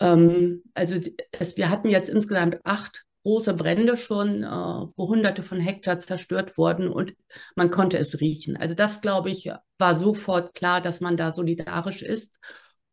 Ähm, 0.00 0.64
also 0.74 0.98
es, 1.30 1.56
wir 1.56 1.70
hatten 1.70 1.88
jetzt 1.88 2.10
insgesamt 2.10 2.58
acht 2.64 3.04
große 3.22 3.54
Brände 3.54 3.96
schon, 3.96 4.42
äh, 4.42 4.46
wo 4.46 5.08
hunderte 5.08 5.44
von 5.44 5.60
Hektar 5.60 6.00
zerstört 6.00 6.58
wurden 6.58 6.88
und 6.88 7.14
man 7.54 7.70
konnte 7.70 7.96
es 7.98 8.20
riechen. 8.20 8.56
Also 8.56 8.74
das, 8.74 9.00
glaube 9.00 9.30
ich, 9.30 9.48
war 9.78 9.94
sofort 9.94 10.54
klar, 10.54 10.80
dass 10.80 11.00
man 11.00 11.16
da 11.16 11.32
solidarisch 11.32 12.02
ist 12.02 12.38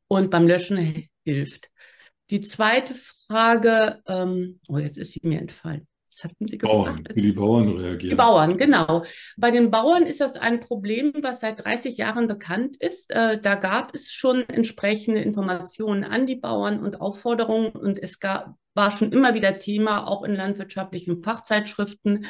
und 0.07 0.29
beim 0.29 0.45
Löschen 0.45 1.09
hilft. 1.25 1.69
Die 2.29 2.41
zweite 2.41 2.93
Frage, 2.93 4.01
ähm, 4.07 4.59
oh, 4.67 4.77
jetzt 4.77 4.97
ist 4.97 5.13
sie 5.13 5.21
mir 5.23 5.39
entfallen. 5.39 5.87
Was 6.11 6.23
hatten 6.23 6.47
Sie 6.47 6.57
gefragt? 6.57 6.85
Bauern, 6.85 7.07
wie 7.13 7.21
die 7.21 7.31
Bauern 7.31 7.77
reagieren. 7.77 8.09
Die 8.09 8.15
Bauern, 8.15 8.57
genau. 8.57 9.05
Bei 9.37 9.51
den 9.51 9.71
Bauern 9.71 10.05
ist 10.05 10.21
das 10.21 10.35
ein 10.35 10.59
Problem, 10.59 11.13
was 11.21 11.39
seit 11.39 11.63
30 11.63 11.97
Jahren 11.97 12.27
bekannt 12.27 12.75
ist. 12.77 13.11
Äh, 13.11 13.39
da 13.39 13.55
gab 13.55 13.95
es 13.95 14.11
schon 14.11 14.41
entsprechende 14.49 15.21
Informationen 15.21 16.03
an 16.03 16.27
die 16.27 16.35
Bauern 16.35 16.79
und 16.79 16.99
Aufforderungen 16.99 17.71
und 17.71 18.01
es 18.01 18.19
gab, 18.19 18.55
war 18.73 18.91
schon 18.91 19.11
immer 19.11 19.33
wieder 19.33 19.59
Thema, 19.59 20.07
auch 20.07 20.23
in 20.23 20.35
landwirtschaftlichen 20.35 21.23
Fachzeitschriften, 21.23 22.25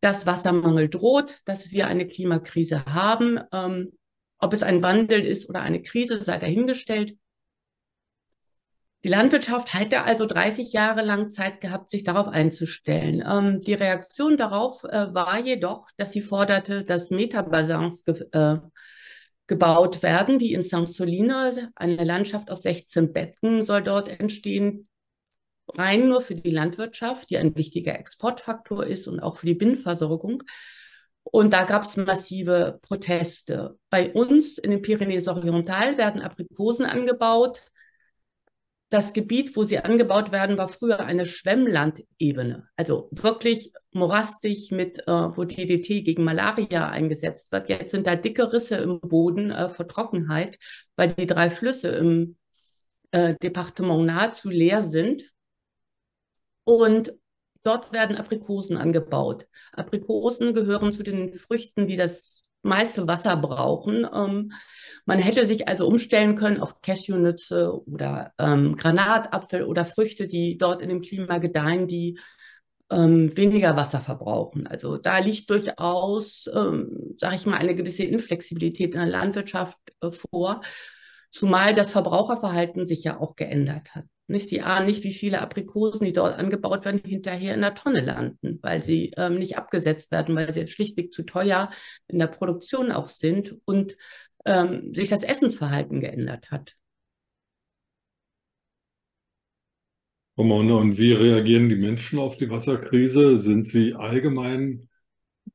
dass 0.00 0.26
Wassermangel 0.26 0.88
droht, 0.88 1.36
dass 1.44 1.70
wir 1.70 1.86
eine 1.86 2.06
Klimakrise 2.06 2.84
haben. 2.86 3.38
Ähm, 3.52 3.92
ob 4.38 4.54
es 4.54 4.62
ein 4.62 4.82
Wandel 4.82 5.24
ist 5.24 5.48
oder 5.48 5.60
eine 5.60 5.82
Krise, 5.82 6.22
sei 6.22 6.38
dahingestellt. 6.38 7.16
Die 9.02 9.08
Landwirtschaft 9.08 9.72
hätte 9.72 10.02
also 10.02 10.26
30 10.26 10.74
Jahre 10.74 11.02
lang 11.02 11.30
Zeit 11.30 11.62
gehabt, 11.62 11.88
sich 11.88 12.04
darauf 12.04 12.28
einzustellen. 12.28 13.24
Ähm, 13.26 13.62
die 13.62 13.72
Reaktion 13.72 14.36
darauf 14.36 14.84
äh, 14.84 15.14
war 15.14 15.40
jedoch, 15.40 15.88
dass 15.96 16.12
sie 16.12 16.20
forderte, 16.20 16.84
dass 16.84 17.10
Metabassins 17.10 18.04
ge 18.04 18.26
äh, 18.32 18.58
gebaut 19.46 20.02
werden, 20.02 20.38
wie 20.38 20.52
in 20.52 20.62
Saint-Soline. 20.62 21.72
Eine 21.74 22.04
Landschaft 22.04 22.50
aus 22.50 22.62
16 22.62 23.12
Betten 23.12 23.64
soll 23.64 23.82
dort 23.82 24.08
entstehen, 24.08 24.86
rein 25.66 26.06
nur 26.06 26.20
für 26.20 26.34
die 26.34 26.50
Landwirtschaft, 26.50 27.30
die 27.30 27.38
ein 27.38 27.56
wichtiger 27.56 27.98
Exportfaktor 27.98 28.86
ist 28.86 29.08
und 29.08 29.18
auch 29.20 29.38
für 29.38 29.46
die 29.46 29.54
Binnenversorgung. 29.54 30.42
Und 31.22 31.52
da 31.52 31.64
gab 31.64 31.84
es 31.84 31.96
massive 31.96 32.78
Proteste. 32.82 33.78
Bei 33.88 34.12
uns 34.12 34.58
in 34.58 34.70
den 34.70 34.82
Pyrenäen 34.82 35.26
Oriental 35.28 35.96
werden 35.98 36.22
Aprikosen 36.22 36.86
angebaut 36.86 37.69
das 38.90 39.12
Gebiet, 39.12 39.56
wo 39.56 39.62
sie 39.62 39.78
angebaut 39.78 40.32
werden, 40.32 40.58
war 40.58 40.68
früher 40.68 41.00
eine 41.00 41.24
Schwemmlandebene, 41.24 42.68
also 42.76 43.08
wirklich 43.12 43.72
morastig 43.92 44.72
mit, 44.72 44.98
äh, 45.06 45.12
wo 45.12 45.44
DDT 45.44 46.02
gegen 46.02 46.24
Malaria 46.24 46.88
eingesetzt 46.88 47.52
wird. 47.52 47.68
Jetzt 47.68 47.92
sind 47.92 48.08
da 48.08 48.16
dicke 48.16 48.52
Risse 48.52 48.76
im 48.76 49.00
Boden 49.00 49.52
äh, 49.52 49.68
vor 49.68 49.86
Trockenheit, 49.86 50.58
weil 50.96 51.14
die 51.14 51.26
drei 51.26 51.50
Flüsse 51.50 51.88
im 51.90 52.36
äh, 53.12 53.36
Departement 53.40 54.06
nahezu 54.06 54.50
leer 54.50 54.82
sind. 54.82 55.22
Und 56.64 57.14
dort 57.62 57.92
werden 57.92 58.16
Aprikosen 58.16 58.76
angebaut. 58.76 59.46
Aprikosen 59.72 60.52
gehören 60.52 60.92
zu 60.92 61.04
den 61.04 61.32
Früchten, 61.34 61.86
die 61.86 61.96
das 61.96 62.42
meiste 62.62 63.06
Wasser 63.06 63.36
brauchen. 63.36 64.04
Ähm, 64.12 64.52
man 65.06 65.18
hätte 65.18 65.46
sich 65.46 65.68
also 65.68 65.86
umstellen 65.86 66.34
können 66.34 66.60
auf 66.60 66.80
Cashewnütze 66.82 67.72
oder 67.86 68.32
ähm, 68.38 68.76
Granatapfel 68.76 69.64
oder 69.64 69.84
Früchte, 69.84 70.26
die 70.26 70.58
dort 70.58 70.82
in 70.82 70.88
dem 70.88 71.00
Klima 71.00 71.38
gedeihen, 71.38 71.86
die 71.86 72.18
ähm, 72.90 73.36
weniger 73.36 73.76
Wasser 73.76 74.00
verbrauchen. 74.00 74.66
Also 74.66 74.96
da 74.96 75.18
liegt 75.18 75.48
durchaus, 75.50 76.50
ähm, 76.54 77.14
sage 77.18 77.36
ich 77.36 77.46
mal, 77.46 77.56
eine 77.56 77.74
gewisse 77.74 78.04
Inflexibilität 78.04 78.94
in 78.94 79.00
der 79.00 79.08
Landwirtschaft 79.08 79.78
äh, 80.00 80.10
vor, 80.10 80.62
zumal 81.30 81.74
das 81.74 81.92
Verbraucherverhalten 81.92 82.86
sich 82.86 83.04
ja 83.04 83.20
auch 83.20 83.36
geändert 83.36 83.94
hat. 83.94 84.04
Nicht, 84.26 84.48
sie 84.48 84.60
ahnen 84.62 84.86
nicht, 84.86 85.02
wie 85.02 85.12
viele 85.12 85.40
Aprikosen, 85.40 86.04
die 86.04 86.12
dort 86.12 86.38
angebaut 86.38 86.84
werden, 86.84 87.00
hinterher 87.04 87.54
in 87.54 87.62
der 87.62 87.74
Tonne 87.74 88.00
landen, 88.00 88.60
weil 88.62 88.80
sie 88.80 89.12
ähm, 89.16 89.38
nicht 89.38 89.58
abgesetzt 89.58 90.12
werden, 90.12 90.36
weil 90.36 90.52
sie 90.52 90.68
schlichtweg 90.68 91.12
zu 91.12 91.24
teuer 91.24 91.70
in 92.06 92.20
der 92.20 92.28
Produktion 92.28 92.92
auch 92.92 93.08
sind 93.08 93.56
und 93.64 93.96
ähm, 94.44 94.94
sich 94.94 95.08
das 95.08 95.22
Essensverhalten 95.22 96.00
geändert 96.00 96.50
hat. 96.50 96.76
Und 100.36 100.96
wie 100.98 101.12
reagieren 101.12 101.68
die 101.68 101.76
Menschen 101.76 102.18
auf 102.18 102.36
die 102.36 102.48
Wasserkrise? 102.50 103.36
Sind 103.36 103.68
sie 103.68 103.94
allgemein 103.94 104.88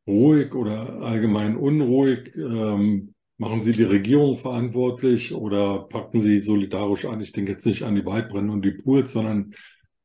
ruhig 0.08 0.54
oder 0.54 1.02
allgemein 1.02 1.56
unruhig? 1.56 2.36
Ähm, 2.36 3.16
Machen 3.38 3.62
Sie 3.62 3.74
die 3.74 3.84
Regierung 3.84 4.38
verantwortlich 4.38 5.34
oder 5.34 5.80
packen 5.90 6.22
Sie 6.22 6.40
solidarisch 6.40 7.04
an? 7.06 7.20
Ich 7.20 7.34
denke 7.34 7.52
jetzt 7.52 7.66
nicht 7.66 7.84
an 7.84 7.96
die 7.96 8.06
Waldbrände 8.06 8.54
und 8.54 8.64
die 8.64 8.72
Pools, 8.72 9.12
sondern 9.12 9.54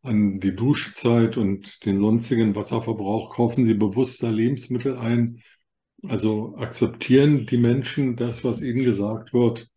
an 0.03 0.41
die 0.41 0.57
Duschzeit 0.57 1.37
und 1.37 1.85
den 1.87 1.99
sonstigen 1.99 2.57
Wasserverbrauch. 2.57 3.33
Kaufen 3.33 3.65
Sie 3.65 3.75
bewusster 3.75 4.33
Lebensmittel 4.33 4.97
ein? 4.99 5.43
Also 6.03 6.55
akzeptieren 6.57 7.47
die 7.47 7.59
Menschen 7.59 8.17
das, 8.17 8.45
was 8.45 8.63
ihnen 8.63 8.85
gesagt 8.85 9.33
wird, 9.35 9.69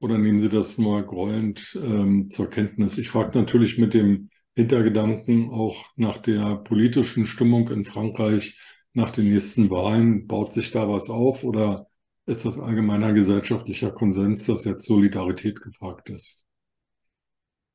oder 0.00 0.18
nehmen 0.18 0.40
sie 0.40 0.48
das 0.48 0.78
nur 0.78 1.02
grollend 1.02 1.78
ähm, 1.82 2.28
zur 2.30 2.50
Kenntnis? 2.50 2.98
Ich 2.98 3.08
frage 3.08 3.38
natürlich 3.38 3.78
mit 3.78 3.94
dem 3.94 4.30
Hintergedanken 4.54 5.50
auch 5.50 5.86
nach 5.96 6.18
der 6.18 6.56
politischen 6.56 7.26
Stimmung 7.26 7.68
in 7.70 7.84
Frankreich, 7.84 8.58
nach 8.92 9.10
den 9.10 9.30
nächsten 9.30 9.70
Wahlen. 9.70 10.26
Baut 10.26 10.52
sich 10.52 10.70
da 10.72 10.88
was 10.88 11.08
auf 11.08 11.44
oder 11.44 11.86
ist 12.26 12.44
das 12.44 12.58
allgemeiner 12.58 13.12
gesellschaftlicher 13.12 13.90
Konsens, 13.92 14.46
dass 14.46 14.64
jetzt 14.64 14.84
Solidarität 14.86 15.60
gefragt 15.60 16.10
ist? 16.10 16.44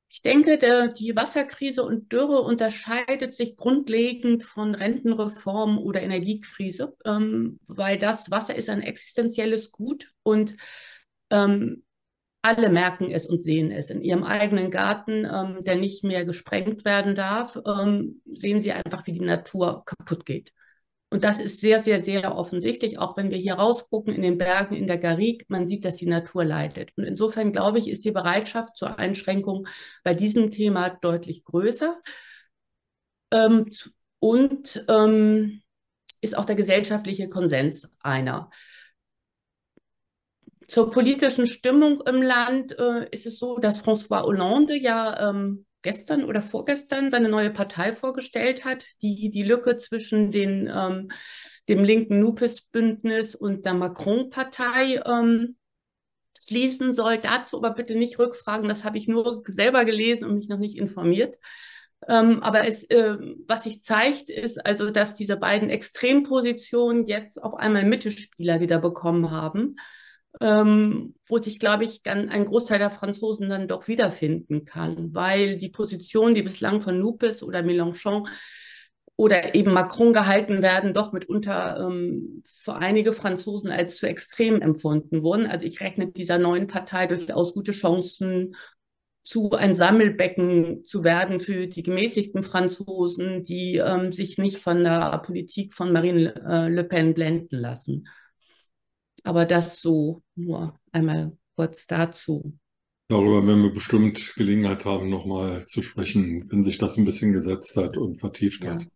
Ich 0.09 0.21
denke, 0.21 0.57
der, 0.57 0.87
die 0.87 1.15
Wasserkrise 1.15 1.83
und 1.83 2.11
Dürre 2.13 2.41
unterscheidet 2.41 3.33
sich 3.33 3.57
grundlegend 3.57 4.43
von 4.43 4.73
Rentenreform 4.73 5.77
oder 5.77 6.01
Energiekrise, 6.01 6.95
ähm, 7.05 7.59
weil 7.67 7.97
das 7.97 8.31
Wasser 8.31 8.55
ist 8.55 8.69
ein 8.69 8.81
existenzielles 8.81 9.71
Gut 9.71 10.13
und 10.23 10.55
ähm, 11.29 11.83
alle 12.41 12.69
merken 12.69 13.11
es 13.11 13.25
und 13.25 13.41
sehen 13.41 13.71
es. 13.71 13.89
In 13.89 14.01
ihrem 14.01 14.23
eigenen 14.23 14.71
Garten, 14.71 15.25
ähm, 15.25 15.63
der 15.65 15.75
nicht 15.75 16.05
mehr 16.05 16.23
gesprengt 16.23 16.85
werden 16.85 17.13
darf, 17.13 17.59
ähm, 17.65 18.21
sehen 18.33 18.61
sie 18.61 18.71
einfach, 18.71 19.05
wie 19.07 19.11
die 19.11 19.19
Natur 19.19 19.83
kaputt 19.85 20.25
geht. 20.25 20.53
Und 21.09 21.23
das 21.23 21.39
ist 21.39 21.61
sehr, 21.61 21.79
sehr, 21.79 22.01
sehr 22.01 22.35
offensichtlich, 22.35 22.99
auch 22.99 23.15
wenn 23.15 23.31
wir 23.31 23.37
hier 23.37 23.53
rausgucken 23.53 24.13
in 24.13 24.21
den 24.21 24.37
Bergen 24.37 24.75
in 24.75 24.87
der 24.87 24.97
Garrigue, 24.97 25.45
man 25.47 25.65
sieht, 25.65 25.85
dass 25.85 25.95
die 25.95 26.05
Natur 26.05 26.43
leidet. 26.43 26.91
Und 26.97 27.05
insofern 27.05 27.53
glaube 27.53 27.79
ich, 27.79 27.89
ist 27.89 28.03
die 28.03 28.11
Bereitschaft 28.11 28.75
zur 28.75 28.99
Einschränkung 28.99 29.67
bei 30.03 30.13
diesem 30.13 30.51
Thema 30.51 30.89
deutlich 30.89 31.45
größer. 31.45 31.97
Ähm, 33.31 33.71
und 34.19 34.85
ähm, 34.89 35.61
ist 36.19 36.37
auch 36.37 36.45
der 36.45 36.55
gesellschaftliche 36.55 37.29
Konsens 37.29 37.89
einer. 38.01 38.49
Zur 40.67 40.91
politischen 40.91 41.45
Stimmung 41.45 42.01
im 42.01 42.21
Land 42.21 42.77
äh, 42.77 43.07
ist 43.11 43.25
es 43.25 43.39
so, 43.39 43.59
dass 43.59 43.81
François 43.81 44.23
Hollande 44.23 44.75
ja 44.75 45.29
ähm, 45.29 45.66
gestern 45.87 46.25
oder 46.25 46.41
vorgestern 46.41 47.09
seine 47.09 47.29
neue 47.29 47.49
Partei 47.49 47.93
vorgestellt 47.93 48.65
hat, 48.65 48.83
die 49.01 49.29
die 49.29 49.43
Lücke 49.43 49.77
zwischen 49.77 50.31
den, 50.31 50.69
ähm, 50.69 51.07
dem 51.69 51.81
linken 51.85 52.19
Nupes-Bündnis 52.19 53.35
und 53.35 53.65
der 53.65 53.73
Macron-Partei 53.73 55.01
ähm, 55.05 55.55
schließen 56.37 56.91
soll. 56.91 57.19
Dazu 57.19 57.55
aber 57.55 57.71
bitte 57.71 57.95
nicht 57.95 58.19
rückfragen, 58.19 58.67
das 58.67 58.83
habe 58.83 58.97
ich 58.97 59.07
nur 59.07 59.43
selber 59.47 59.85
gelesen 59.85 60.27
und 60.27 60.35
mich 60.35 60.49
noch 60.49 60.59
nicht 60.59 60.75
informiert. 60.75 61.37
Ähm, 62.05 62.43
aber 62.43 62.67
es, 62.67 62.83
äh, 62.89 63.15
was 63.47 63.63
sich 63.63 63.81
zeigt, 63.81 64.29
ist 64.29 64.65
also, 64.65 64.91
dass 64.91 65.15
diese 65.15 65.37
beiden 65.37 65.69
Extrempositionen 65.69 67.05
jetzt 67.05 67.41
auf 67.41 67.53
einmal 67.53 67.85
Mittelspieler 67.85 68.59
wieder 68.59 68.79
bekommen 68.79 69.31
haben 69.31 69.77
ähm, 70.41 71.15
wo 71.27 71.37
sich, 71.39 71.59
glaube 71.59 71.83
ich, 71.83 72.03
dann 72.03 72.29
ein 72.29 72.45
Großteil 72.45 72.79
der 72.79 72.89
Franzosen 72.89 73.49
dann 73.49 73.67
doch 73.67 73.87
wiederfinden 73.87 74.65
kann, 74.65 75.13
weil 75.13 75.57
die 75.57 75.69
Positionen, 75.69 76.35
die 76.35 76.43
bislang 76.43 76.81
von 76.81 76.99
Nupes 76.99 77.43
oder 77.43 77.59
Mélenchon 77.59 78.27
oder 79.15 79.55
eben 79.55 79.73
Macron 79.73 80.13
gehalten 80.13 80.61
werden, 80.61 80.93
doch 80.93 81.11
mitunter 81.11 81.79
ähm, 81.79 82.43
für 82.45 82.75
einige 82.75 83.13
Franzosen 83.13 83.71
als 83.71 83.97
zu 83.97 84.05
extrem 84.07 84.61
empfunden 84.61 85.23
wurden. 85.23 85.47
Also 85.47 85.65
ich 85.65 85.81
rechne 85.81 86.11
dieser 86.11 86.37
neuen 86.37 86.67
Partei 86.67 87.07
durchaus 87.07 87.55
gute 87.55 87.71
Chancen 87.71 88.55
zu 89.23 89.51
ein 89.51 89.73
Sammelbecken 89.73 90.85
zu 90.85 91.03
werden 91.03 91.39
für 91.39 91.67
die 91.67 91.83
gemäßigten 91.83 92.43
Franzosen, 92.43 93.43
die 93.43 93.75
ähm, 93.77 94.13
sich 94.13 94.37
nicht 94.37 94.57
von 94.57 94.83
der 94.83 95.21
Politik 95.25 95.73
von 95.73 95.91
Marine 95.91 96.35
äh, 96.47 96.69
Le 96.69 96.83
Pen 96.83 97.13
blenden 97.13 97.57
lassen. 97.57 98.07
Aber 99.27 99.45
das 99.45 99.81
so 99.81 100.23
nur 100.37 100.79
einmal 100.93 101.37
kurz 101.57 101.85
dazu. 101.85 102.57
Darüber 103.09 103.45
werden 103.45 103.61
wir 103.61 103.73
bestimmt 103.73 104.33
Gelegenheit 104.37 104.85
haben, 104.85 105.09
nochmal 105.09 105.65
zu 105.65 105.81
sprechen, 105.81 106.49
wenn 106.49 106.63
sich 106.63 106.77
das 106.77 106.97
ein 106.97 107.03
bisschen 107.03 107.33
gesetzt 107.33 107.75
hat 107.75 107.97
und 107.97 108.21
vertieft 108.21 108.63
ja. 108.63 108.75
hat. 108.75 108.87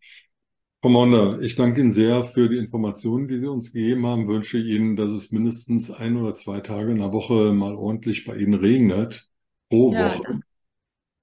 Frau 0.81 0.87
Maunder, 0.87 1.41
ich 1.41 1.57
danke 1.57 1.81
Ihnen 1.81 1.91
sehr 1.91 2.23
für 2.23 2.47
die 2.47 2.57
Informationen, 2.57 3.27
die 3.27 3.39
Sie 3.39 3.47
uns 3.47 3.73
gegeben 3.73 4.07
haben. 4.07 4.29
Wünsche 4.29 4.57
Ihnen, 4.57 4.95
dass 4.95 5.11
es 5.11 5.33
mindestens 5.33 5.91
ein 5.91 6.15
oder 6.15 6.33
zwei 6.33 6.61
Tage 6.61 6.91
in 6.91 6.99
der 6.99 7.11
Woche 7.11 7.51
mal 7.51 7.75
ordentlich 7.75 8.23
bei 8.23 8.37
Ihnen 8.37 8.53
regnet, 8.53 9.27
pro 9.69 9.91
ja, 9.91 10.17
Woche. 10.17 10.39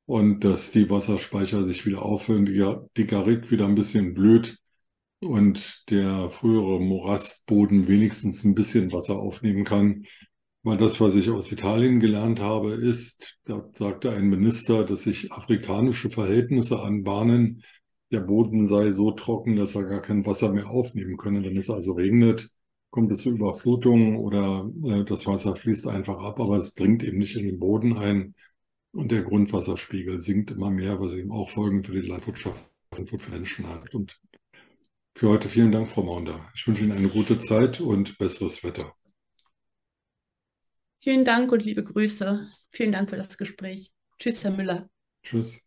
Und 0.05 0.45
dass 0.45 0.71
die 0.71 0.91
Wasserspeicher 0.91 1.65
sich 1.65 1.87
wieder 1.87 2.03
auffüllen, 2.03 2.45
die, 2.45 2.63
die 2.99 3.07
Garrigue 3.07 3.51
wieder 3.51 3.65
ein 3.65 3.75
bisschen 3.75 4.13
blüht 4.13 4.59
und 5.21 5.85
der 5.91 6.31
frühere 6.31 6.81
Morastboden 6.81 7.89
wenigstens 7.89 8.45
ein 8.45 8.55
bisschen 8.55 8.93
Wasser 8.93 9.19
aufnehmen 9.19 9.65
kann. 9.65 10.05
Weil 10.63 10.77
das, 10.77 11.01
was 11.01 11.15
ich 11.15 11.31
aus 11.31 11.51
Italien 11.53 12.01
gelernt 12.01 12.41
habe, 12.41 12.73
ist, 12.75 13.39
da 13.45 13.69
sagte 13.73 14.11
ein 14.11 14.29
Minister, 14.29 14.85
dass 14.85 15.03
sich 15.03 15.33
afrikanische 15.33 16.11
Verhältnisse 16.11 16.81
anbahnen. 16.81 17.63
Der 18.11 18.21
Boden 18.21 18.67
sei 18.67 18.91
so 18.91 19.13
trocken, 19.13 19.57
dass 19.57 19.75
er 19.75 19.85
gar 19.85 20.03
kein 20.03 20.27
Wasser 20.27 20.53
mehr 20.53 20.69
aufnehmen 20.69 21.17
könne. 21.17 21.43
Wenn 21.45 21.57
es 21.57 21.71
also 21.71 21.93
regnet, 21.93 22.51
kommt 22.91 23.13
es 23.13 23.19
zu 23.21 23.31
Überflutungen 23.31 24.17
oder 24.17 24.71
äh, 24.85 25.05
das 25.05 25.27
Wasser 25.27 25.57
fließt 25.57 25.87
einfach 25.87 26.19
ab, 26.23 26.41
aber 26.41 26.57
es 26.59 26.75
dringt 26.75 27.03
eben 27.03 27.19
nicht 27.19 27.37
in 27.37 27.47
den 27.47 27.59
Boden 27.59 27.97
ein. 27.97 28.35
Und 28.93 29.13
der 29.13 29.23
Grundwasserspiegel 29.23 30.21
sinkt 30.21 30.51
immer 30.51 30.71
mehr, 30.71 30.99
was 31.01 31.15
eben 31.15 31.31
auch 31.31 31.49
Folgen 31.49 31.85
für 31.85 31.93
die 31.93 32.07
Landwirtschaft 32.07 32.69
und 32.97 33.09
für 33.09 33.31
Menschen 33.31 33.69
hat. 33.69 33.95
Und 33.95 34.19
für 35.19 35.31
heute 35.31 35.49
vielen 35.49 35.73
Dank, 35.73 35.91
Frau 35.91 36.05
Maunder. 36.05 36.49
Ich 36.55 36.65
wünsche 36.69 36.85
Ihnen 36.85 36.93
eine 36.93 37.09
gute 37.09 37.41
Zeit 37.41 37.81
und 37.81 38.19
besseres 38.19 38.63
Wetter. 38.63 38.95
Vielen 40.97 41.25
Dank 41.25 41.51
und 41.51 41.65
liebe 41.65 41.83
Grüße. 41.83 42.47
Vielen 42.71 42.93
Dank 42.93 43.11
für 43.11 43.17
das 43.17 43.37
Gespräch. 43.37 43.91
Tschüss, 44.21 44.45
Herr 44.45 44.53
Müller. 44.53 44.89
Tschüss. 45.25 45.61